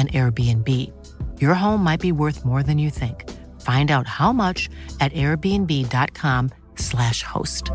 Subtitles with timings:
[0.00, 0.90] an Airbnb.
[1.40, 3.28] Your home might be worth more than you think.
[3.60, 7.70] Find out how much at airbnb.com/slash host.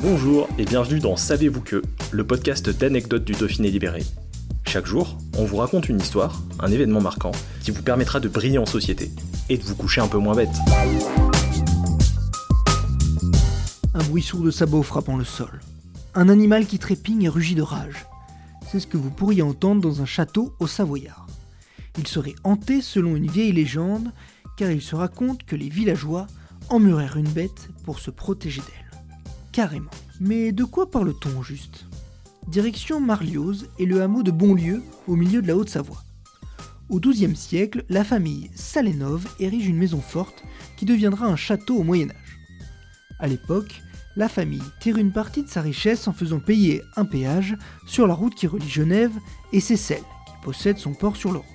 [0.00, 4.04] Bonjour et bienvenue dans Savez-vous que, le podcast d'anecdotes du Dauphiné libéré.
[4.64, 7.32] Chaque jour, on vous raconte une histoire, un événement marquant,
[7.64, 9.10] qui vous permettra de briller en société
[9.48, 10.54] et de vous coucher un peu moins bête.
[13.94, 15.58] Un bruit sourd de sabots frappant le sol.
[16.18, 18.04] Un animal qui trépigne et rugit de rage.
[18.68, 21.28] C'est ce que vous pourriez entendre dans un château au Savoyard.
[21.96, 24.10] Il serait hanté selon une vieille légende,
[24.56, 26.26] car il se raconte que les villageois
[26.70, 29.00] emmurèrent une bête pour se protéger d'elle.
[29.52, 29.92] Carrément.
[30.18, 31.86] Mais de quoi parle-t-on juste?
[32.48, 36.02] Direction Marlioz et le hameau de Bonlieu, au milieu de la Haute-Savoie.
[36.88, 40.42] Au XIIe siècle, la famille Salenov érige une maison forte
[40.76, 42.40] qui deviendra un château au Moyen Âge.
[43.20, 43.82] À l'époque,
[44.18, 48.14] la famille tire une partie de sa richesse en faisant payer un péage sur la
[48.14, 49.12] route qui relie Genève
[49.52, 51.48] et Seyssel, qui possède son port sur le Rhône.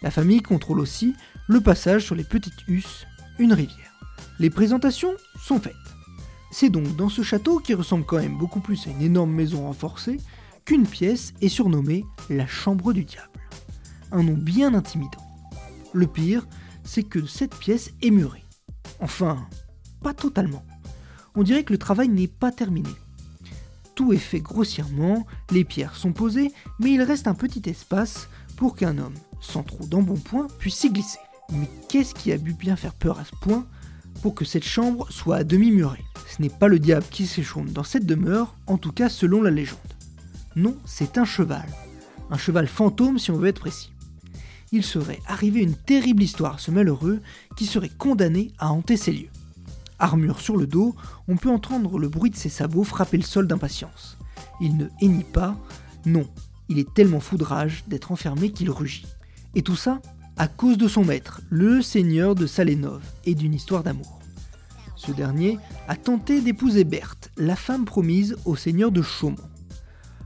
[0.00, 1.14] La famille contrôle aussi
[1.48, 3.06] le passage sur les petites Husses,
[3.38, 3.94] une rivière.
[4.38, 5.74] Les présentations sont faites.
[6.50, 9.66] C'est donc dans ce château, qui ressemble quand même beaucoup plus à une énorme maison
[9.66, 10.16] renforcée,
[10.64, 13.28] qu'une pièce est surnommée la Chambre du Diable.
[14.12, 15.26] Un nom bien intimidant.
[15.92, 16.46] Le pire,
[16.84, 18.44] c'est que cette pièce est murée.
[18.98, 19.46] Enfin,
[20.02, 20.64] pas totalement.
[21.36, 22.88] On dirait que le travail n'est pas terminé.
[23.94, 28.74] Tout est fait grossièrement, les pierres sont posées, mais il reste un petit espace pour
[28.74, 31.18] qu'un homme, sans trop d'embonpoint, puisse s'y glisser.
[31.52, 33.66] Mais qu'est-ce qui a pu bien faire peur à ce point
[34.22, 36.04] pour que cette chambre soit à demi murée?
[36.26, 39.50] Ce n'est pas le diable qui s'échonde dans cette demeure, en tout cas selon la
[39.50, 39.78] légende.
[40.56, 41.66] Non, c'est un cheval.
[42.30, 43.92] Un cheval fantôme si on veut être précis.
[44.72, 47.20] Il serait arrivé une terrible histoire à ce malheureux
[47.56, 49.30] qui serait condamné à hanter ces lieux.
[49.98, 50.94] Armure sur le dos,
[51.28, 54.18] on peut entendre le bruit de ses sabots frapper le sol d'impatience.
[54.60, 55.56] Il ne hennit pas,
[56.04, 56.26] non,
[56.68, 59.06] il est tellement fou de rage d'être enfermé qu'il rugit.
[59.54, 60.00] Et tout ça
[60.36, 64.20] à cause de son maître, le seigneur de Salénov, et d'une histoire d'amour.
[64.94, 65.58] Ce dernier
[65.88, 69.36] a tenté d'épouser Berthe, la femme promise au seigneur de Chaumont.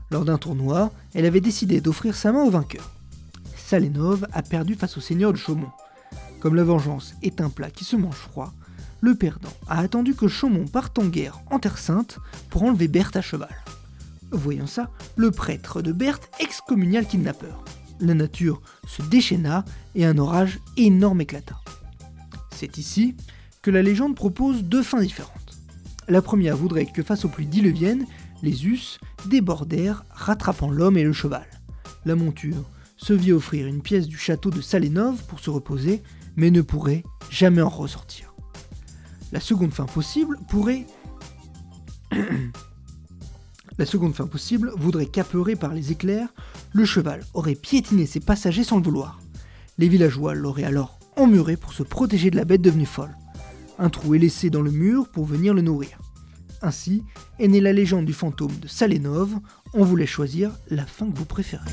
[0.09, 2.91] Lors d'un tournoi, elle avait décidé d'offrir sa main au vainqueur.
[3.55, 5.71] Salénov a perdu face au seigneur de Chaumont.
[6.41, 8.53] Comme la vengeance est un plat qui se mange froid,
[9.01, 12.19] le perdant a attendu que Chaumont parte en guerre en Terre Sainte
[12.49, 13.55] pour enlever Berthe à cheval.
[14.31, 17.65] Voyant ça, le prêtre de Berthe excommunia le kidnappeur.
[17.99, 21.59] La nature se déchaîna et un orage énorme éclata.
[22.55, 23.15] C'est ici
[23.61, 25.57] que la légende propose deux fins différentes.
[26.07, 28.05] La première voudrait que face aux pluies diluviennes,
[28.41, 31.45] les us débordèrent, rattrapant l'homme et le cheval.
[32.05, 36.01] La monture se vit offrir une pièce du château de Salénov pour se reposer,
[36.35, 38.30] mais ne pourrait jamais en ressortir.
[39.31, 40.85] La seconde fin possible pourrait...
[43.77, 46.27] La seconde fin possible voudrait qu'apeuré par les éclairs,
[46.73, 49.19] le cheval aurait piétiné ses passagers sans le vouloir.
[49.77, 53.17] Les villageois l'auraient alors emmuré pour se protéger de la bête devenue folle.
[53.79, 55.99] Un trou est laissé dans le mur pour venir le nourrir.
[56.61, 57.03] Ainsi
[57.39, 59.33] est née la légende du fantôme de Salénov.
[59.73, 61.71] On voulait choisir la fin que vous préférez.